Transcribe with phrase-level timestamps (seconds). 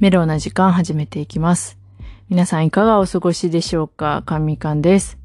[0.00, 1.78] メロウな時間始めていきます。
[2.28, 4.22] 皆さんいかがお過ごしでしょうか？
[4.26, 5.18] かみかんです。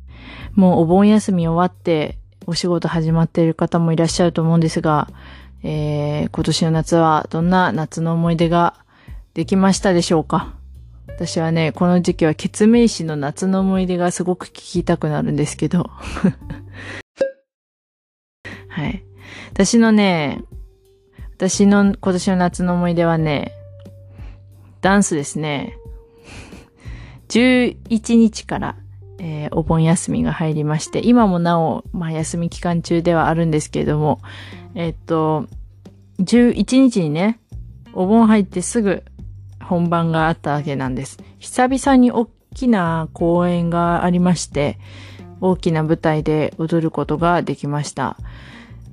[0.53, 5.09] もうお盆休み終わってお仕事始まっている方もいらっしゃると思うんですが、
[5.63, 8.75] えー、今年の夏はどんな夏の思い出が
[9.33, 10.53] できましたでしょうか？
[11.07, 15.89] 私はね、この時期はケツメイシの夏の思い出がすごく聞きたくなるんですけど。
[18.69, 19.03] はい。
[19.51, 20.43] 私のね、
[21.37, 23.51] 私の今年の夏の思い出はね、
[24.81, 25.77] ダンスですね。
[27.29, 28.75] 11日から、
[29.19, 34.19] えーお盆休みが入りまして、今もなお、まあ、休み期間中ではあるんですけれども、
[34.75, 35.47] えっと、
[36.19, 37.39] 11日にね、
[37.93, 39.03] お盆入ってすぐ
[39.61, 41.17] 本番があったわけなんです。
[41.39, 44.77] 久々に大きな公演がありまして、
[45.41, 48.17] 大きな舞台で踊ることができました。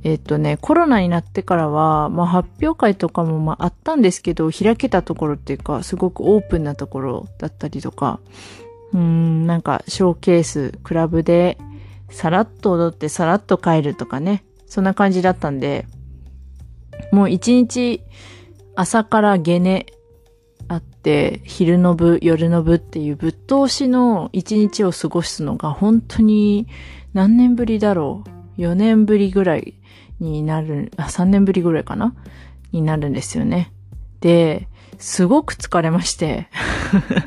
[0.06, 8.20] えっとね、コロナになってからは、まあ発表会とかもまああったんですけど、開けたところっていうか、すごくオープンなところだったりとか、
[8.92, 11.58] うーん、なんかショーケース、クラブで、
[12.08, 15.88] さらっと踊ってさらっと帰るとかね、そんな感じだったんで、
[17.10, 18.00] もう一日
[18.77, 19.86] 朝からゲネ
[20.68, 26.68] あって、昼の部、夜の部っていうぶっ通しの一日を過ごすのが本当に
[27.12, 28.22] 何年ぶりだろ
[28.56, 29.74] う ?4 年ぶりぐらい
[30.20, 32.14] になる、あ、3年ぶりぐらいかな？
[32.72, 33.72] になるんですよね。
[34.20, 36.48] で、すごく疲れまして。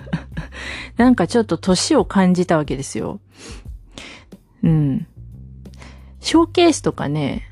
[0.97, 3.19] なんかちょっと年を感じたわけですよ。
[4.63, 5.07] うん。
[6.19, 7.47] ショーケースとかね、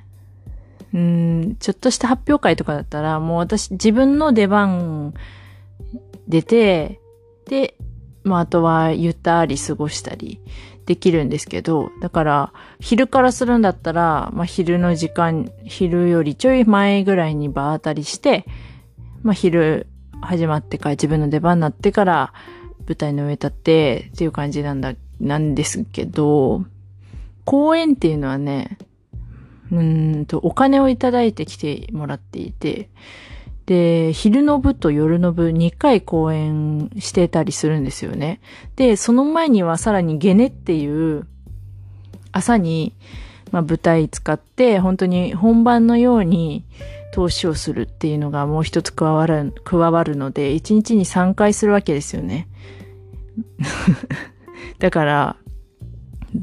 [0.94, 5.14] うん、ちょっとした発表会とかだったら、もう私自分の出番
[6.28, 7.00] 出て、
[7.48, 7.76] で、
[8.24, 10.42] まああとはゆったり過ごしたり
[10.88, 18.45] できるんですけど、だから昼からするんだったら、まあ昼の時間、昼よりちょい前ぐらいに場当たりして、
[19.22, 19.88] まあ昼
[20.22, 22.34] 始まってから自分の出番になってから
[22.88, 26.66] 舞台の上立ってっていう感じなんだ、なんですけど、
[27.44, 28.78] 公演っていうのはね、
[29.70, 32.90] うんと、お金をいただいて来てもらっていて、
[33.67, 38.39] で、昼の部と夜の部2回公演してたりするんですよね。
[38.78, 41.28] で、その前にはさらにゲネっていう、
[42.32, 42.95] 朝に、
[43.52, 46.64] まあ、舞台使って、本当に本番のように
[47.11, 52.48] 投資をするっていうのがもう一つ加わる、加わるので、1日に3回するわけですよね。
[54.80, 55.36] だから、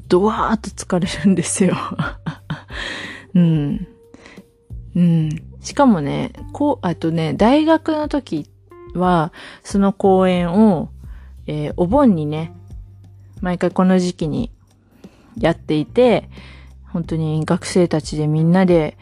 [0.09, 1.75] ドワーッと疲れるんですよ。
[3.35, 3.87] うん。
[4.95, 5.54] うん。
[5.65, 8.49] しかもね、こう、あとね、大学の時
[8.95, 9.33] は、
[9.63, 10.91] その公演を、
[11.47, 12.53] えーお盆にね、
[13.41, 14.51] 毎回この時期に
[15.39, 16.29] やっていて、
[16.93, 18.97] 本当に学生たちでみんなで、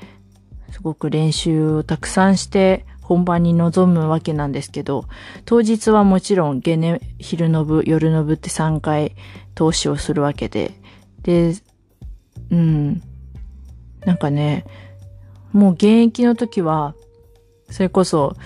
[0.71, 5.07] すごく練習をたくさんして、本番に臨むわけなんですけど、
[5.45, 9.17] 当日はもちろん、ゲネ、昼の部、夜の部って3回
[9.57, 10.73] 投資をするわけで、
[11.23, 11.55] で、
[12.51, 13.03] うん。
[14.05, 14.65] なんかね、
[15.53, 16.95] もう現役の時は、
[17.71, 18.37] それこそ、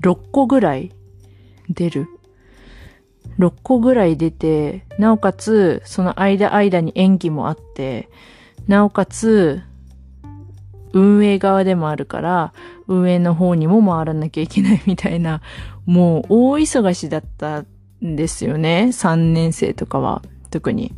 [0.00, 0.92] 6個ぐらい
[1.68, 2.08] 出る。
[3.38, 8.08] 6個ぐらい出て、なおかつ、その間間に演技もあって、
[8.66, 9.62] なおかつ、
[10.92, 12.52] 運営側でもあるから、
[12.86, 15.42] 運営の方にも回らなきゃいけないみたいな、
[15.86, 17.64] もう大忙しだった
[18.04, 18.90] んですよね。
[18.92, 20.92] 3年生とかは、特に。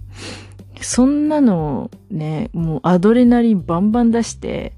[0.82, 4.72] そんなのね、もうアドレナリンバンバン出して、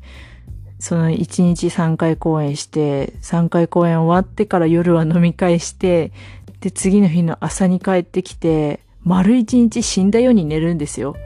[0.78, 6.12] その1日3回公演して、3回公演終わってから夜は飲み会して、
[6.60, 11.16] で、次の日の朝に帰ってきて、丸1日死んだように寝るんですよ。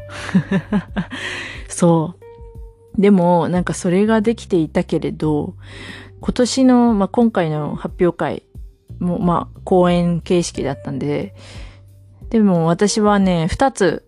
[1.69, 2.15] そ
[2.97, 3.01] う。
[3.01, 5.55] でも、なんかそれができていたけれど、
[6.21, 8.43] 今年の、まあ、今回の発表会
[9.01, 11.35] も、まあ、公演形式だったんで、
[12.31, 14.05] でも私はね、二つ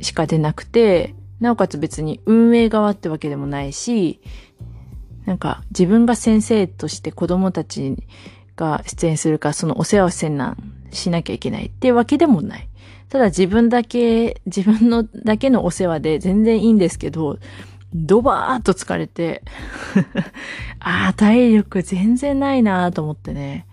[0.00, 4.20] しか出なくて、なおかつ別に運営側ってわけでもないし、
[5.26, 7.96] なんか自分が先生として子供たち
[8.54, 10.56] が出演するか、そのお世話をせんなん
[10.92, 12.68] しなきゃいけないってわけでもない。
[13.08, 17.38] ただ自分だけ、自分のだけのお世話で全然いいんですけど、
[17.94, 19.42] ドバーっと疲れて、
[20.80, 23.66] ああ、体力全然ないなと思ってね、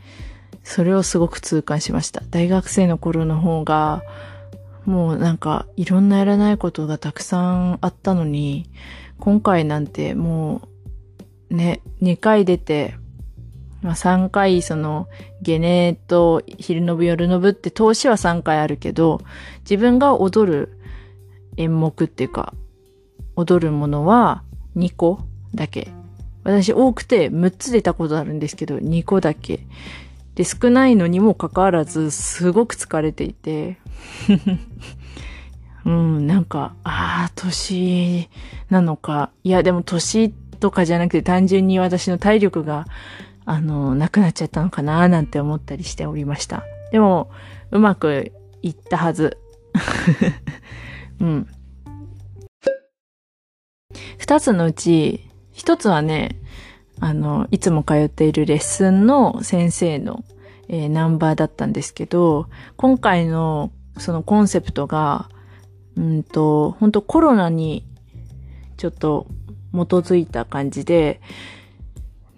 [0.63, 2.21] それをすごく痛感しました。
[2.29, 4.03] 大学生の頃の方が、
[4.85, 8.69] もうなんかいろんなやらないことがたくさんあったのに、
[9.19, 10.67] 今回なんても
[11.49, 12.95] うね、2回出て、
[13.81, 15.07] まあ、3回その
[15.41, 19.21] ゲネと昼の部夜の部って投資は3回あるけど、
[19.61, 20.77] 自分が踊る
[21.57, 22.53] 演目っていうか、
[23.35, 24.43] 踊るものは
[24.75, 25.21] 2個
[25.55, 25.89] だけ
[26.43, 29.65] 私多くて6つ出たことあるんですけど、2個だけ。
[30.35, 33.77] で、少ないのにもかかわらず、すごく疲れていて。
[35.85, 38.29] うん、なんか、ああ、年
[38.69, 39.31] なのか。
[39.43, 42.85] いや、でも年とかじゃなくて単純に私の体力が、
[43.45, 46.63] あの、なくなっちゃったのかななんて思ったりしておりました。
[46.91, 47.29] でも、
[47.71, 48.31] うまく
[48.61, 49.37] いったはず。
[51.19, 51.47] うん。
[54.17, 56.39] 二つのうち、一つはね、
[56.99, 60.23] あの、いつも通っているレッスンの先生の、
[60.69, 62.47] えー、ナンバーだったんですけど、
[62.77, 65.29] 今回のそのコンセプトが、
[65.95, 67.85] うんと、本当コロナに
[68.77, 69.27] ちょっと
[69.71, 71.21] 基づいた感じで、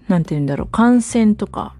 [0.07, 1.75] なんて言うんだろう、感染とか、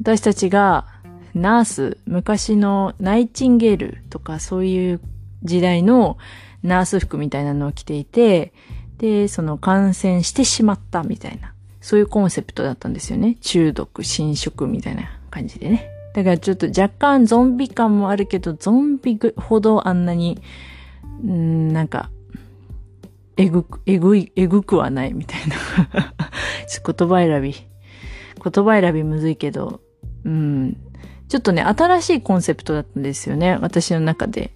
[0.00, 0.86] 私たちが
[1.34, 5.00] ナース、昔のナイチンゲールとかそういう
[5.42, 6.18] 時代の
[6.62, 8.52] ナース服みたいなのを着ていて、
[8.98, 13.36] で、その感染してしまったみたいな、そういうコンセプトだったんですよね。
[13.40, 15.99] 中毒、侵食みたいな感じでね。
[16.14, 20.40] だからちょっと若干ゾンビ感もあるけど、ゾンビほどあんなに、
[21.24, 22.10] んなんか、
[23.36, 25.56] えぐく、えぐい、えぐくはないみたいな
[26.84, 27.54] 言葉選び。
[28.42, 29.80] 言葉選びむずいけど、
[30.24, 30.76] うん。
[31.28, 33.56] ちょっとね、新しいコンセプトだったんですよね。
[33.60, 34.52] 私の中で。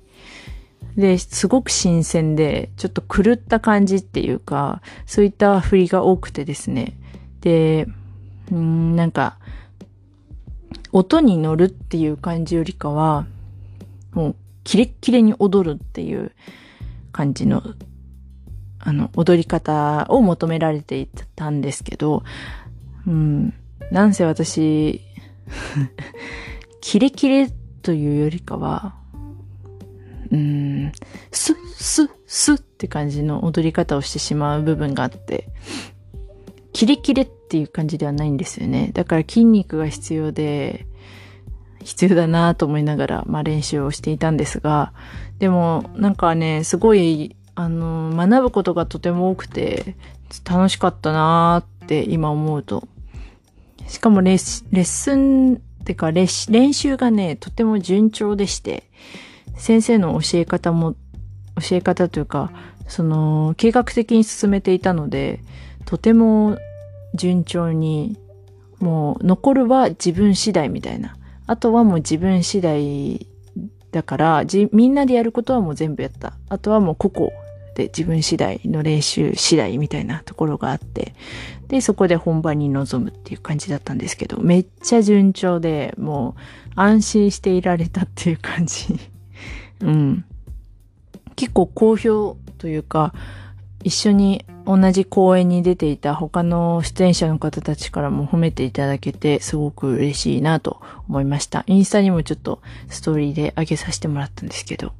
[0.96, 6.96] で、すごく新鮮で、ちょっと狂った感じっていうか、そういった振りが多くてですね。
[7.40, 7.86] で、
[8.50, 9.38] うん、なんか、
[10.94, 13.26] 音に乗るっていう感じよりかは、
[14.12, 16.30] もう、キレッキレに踊るっていう
[17.10, 17.64] 感じの、
[18.78, 22.22] あの、踊り方を求められていたんですけど、
[23.08, 23.52] うん、
[23.90, 25.00] なんせ私、
[26.80, 27.50] キレキレ
[27.82, 28.94] というよりかは、
[30.30, 30.92] うん、
[31.32, 35.48] スッ、スッ、スッって感じの踊り方をしてしまう部分があって、
[36.74, 38.90] キレキレっていう感じではないんですよね。
[38.92, 40.86] だから筋肉が必要で、
[41.84, 44.92] 必要だなと思いながら、まあ練習をしていたんですが、
[45.38, 49.94] でもなんかね、すごい、あの、学ぶことがとても多くて、
[50.44, 52.88] 楽しかったなって今思うと。
[53.86, 58.82] しかもレッレッスンってか練習がね、とても順調でして、
[59.56, 60.94] 先生の教え方も、
[61.60, 62.50] 教え方というか、
[62.88, 65.40] その、計画的に進めていたので、
[65.84, 66.58] とても
[67.14, 68.18] 順調に、
[68.80, 71.16] もう残るは自分次第みたいな。
[71.46, 73.26] あとはもう自分次第
[73.92, 76.34] だから、みんなでやることはもう全部やった。
[76.48, 77.32] あとはもう個々
[77.74, 81.14] で自分次第の練習次第みたいなところがあって、
[81.68, 86.40] で、そこで本番に臨むっていう感じだったんですけど、めっちゃ順調で、もう
[86.74, 88.98] 安心していられたっていう感じ。
[89.80, 90.24] うん。
[91.36, 93.12] 結構好評というか、
[93.84, 101.64] 一緒に同じ公演に出ていた他の出演者の方たちからも褒めていただけてすごく嬉しいなと思いました。
[101.66, 104.92] インスタにもちょっとストーリーで上げさせてもらったんですけど。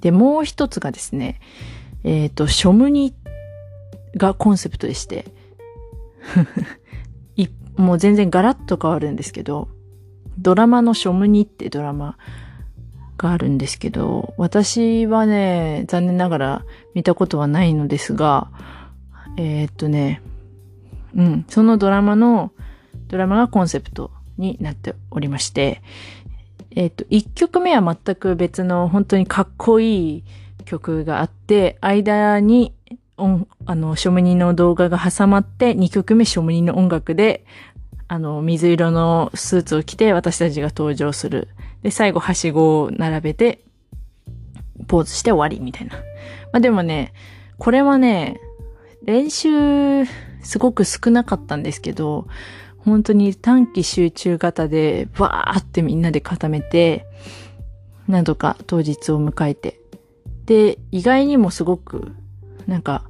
[0.00, 1.40] で、もう一つがですね、
[2.04, 3.14] えっ、ー、と、ショムニ
[4.14, 5.24] がコンセプトでして
[7.76, 9.68] もう全然ガラッと変わるんですけど、
[10.38, 12.18] ドラマのショムニってドラマ
[13.16, 18.50] があるんですけど、私はね、残念ながら見たことはないのですが、
[19.36, 20.22] えー、っとね、
[21.14, 22.52] うん、そのドラマの、
[23.08, 25.82] ドラマがコンセプトになっておりまして、
[26.70, 30.24] えー、っと、一曲目は全く別の本当にかっこいい
[30.64, 32.74] 曲があって、間に、
[33.16, 37.46] あの、ショムニの動画が挟まって、2曲目ショムニの音楽で、
[38.08, 41.48] あの、水色のスーツを着て私たちが登場する
[41.82, 43.64] で、最後、はしごを並べて、
[44.88, 45.94] ポーズして終わりみたいな。
[45.94, 46.02] ま
[46.54, 47.12] あでもね、
[47.58, 48.40] これはね、
[49.04, 50.04] 練習、
[50.42, 52.26] すごく少なかったんですけど、
[52.78, 57.06] 本当に短期集中型で、バーってみんなで固めて、
[58.08, 59.80] 何度か当日を迎えて。
[60.44, 62.12] で、意外にもすごく、
[62.66, 63.04] なんか、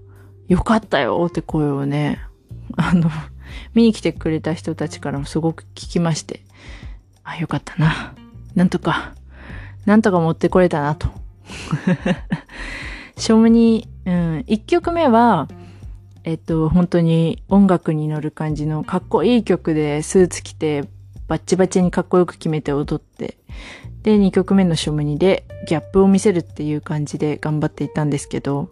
[0.49, 2.21] よかったよって声をね、
[2.77, 3.11] あの、
[3.75, 6.41] 見に来てくれた人たちからもすごく聞きまして、
[7.25, 8.15] あ、よかったな。
[8.55, 9.15] なんとか、
[9.85, 11.09] なんとか持ってこれたなと。
[13.19, 15.49] ショムに、うん、一曲目は、
[16.25, 20.85] えっと、本当に音楽に乗る感じのかっこいい曲でスーツ着て、
[21.29, 23.39] バッチバチにかっこよく決めて踊って、
[24.03, 28.71] で、二曲目のショムニでギャップを見せるっていう感じで頑張っていたんですけど、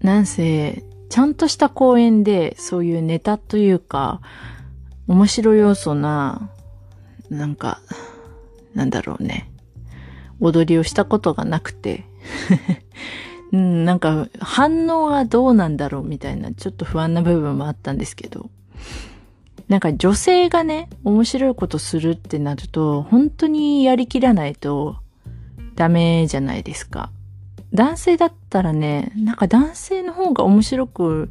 [0.00, 4.20] なんせ、ちゃんとした公演でそういうネタというか、
[5.06, 6.50] 面白要素な
[7.30, 7.80] なんか、
[8.74, 9.50] なんだろうね。
[10.40, 12.04] 踊りをしたことがなくて
[13.52, 18.50] うん、なんか反応がどうなんだろうみたいなちょっと不安な部分もあったんですけど、
[19.68, 24.96] なんか女性がね、面白いことするってなると、本当にやりきらないと
[25.74, 27.10] ダメじゃないですか。
[27.72, 31.30] 男性だったらね、なんか男性の方が面白く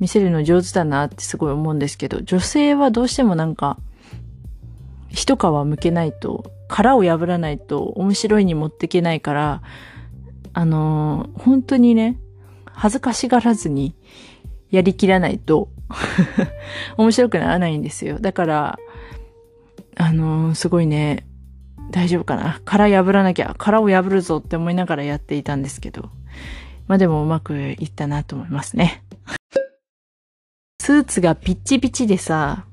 [0.00, 3.78] 見せるの上手だなってすごい思うんですけど、女性はどうしてもなんか、
[5.08, 9.62] 一皮向けないと、殻を破らないと面白いに持っていけないから、
[10.52, 12.18] あのー、本当にね、
[12.66, 13.94] 恥ずかしがらずに
[14.70, 15.70] やりきらないと
[16.98, 18.18] 面白くならないんですよ。
[18.20, 18.78] だから、
[19.96, 21.27] あのー、すごいね、
[21.90, 22.60] 大丈夫かな？
[22.64, 26.10] 殻破らなきゃ、殻を破るぞって思いながらやっていたんですけど。
[26.86, 29.02] まあでもうまくいったなと思いますね。
[30.80, 32.64] スーツがピッチピチでさ、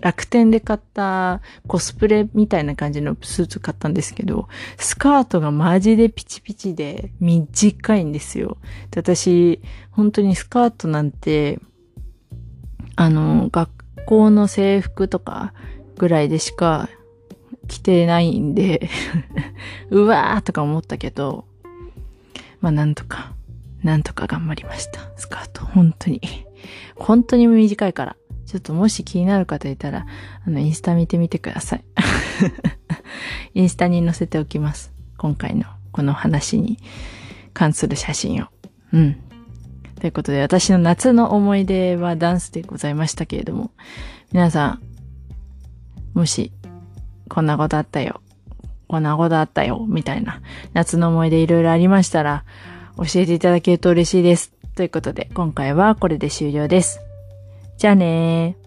[0.00, 8.58] 楽天で買ったコスプレみたいな感じのスーツ買ったんですけど、スカートがマジでピチピチで短いんですよ。
[8.90, 11.60] で私、本当にスカートなんて、
[12.94, 13.70] あの、学
[14.06, 15.52] 校の制服とか
[15.98, 16.88] ぐらいでしか
[17.68, 18.88] 着てないんで
[19.90, 21.44] うわーとか思ったけど、
[22.60, 23.34] まあなんとか、
[23.82, 25.00] なんとか頑張りました。
[25.16, 26.20] スカート、本当に。
[26.96, 28.16] 本当に短いから。
[28.46, 30.06] ちょっともし気になる方いたら、
[30.46, 31.84] あの、インスタ見てみてください。
[33.54, 34.92] インスタに載せておきます。
[35.16, 36.78] 今回のこの話に
[37.54, 38.46] 関する写真を。
[38.92, 39.16] うん。
[40.00, 43.70] ということで、私の夏の思い出はダンスでございましたけれども、
[44.32, 44.82] 皆さん、
[46.12, 46.52] もし、
[47.32, 48.20] こんなことあったよ。
[48.88, 49.86] こんなことあったよ。
[49.88, 50.42] みたいな、
[50.74, 52.44] 夏の思い出いろいろありましたら、
[52.98, 54.52] 教えていただけると嬉しいです。
[54.76, 57.00] ということで、今回はこれで終了です。
[57.78, 58.61] じゃあねー。